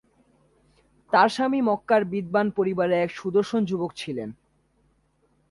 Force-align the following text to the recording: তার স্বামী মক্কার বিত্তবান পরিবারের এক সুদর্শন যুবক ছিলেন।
তার 1.13 1.29
স্বামী 1.29 1.59
মক্কার 1.61 2.01
বিত্তবান 2.05 2.47
পরিবারের 2.57 2.99
এক 3.01 3.11
সুদর্শন 3.11 3.61
যুবক 3.65 3.91
ছিলেন। 3.95 4.29